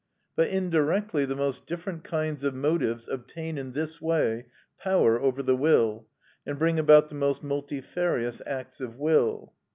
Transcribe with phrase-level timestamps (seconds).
[0.35, 4.47] But indirectly the most different kinds of motives obtain in this way
[4.79, 6.07] power over the will,
[6.43, 9.53] and bring about the most multifarious acts of will.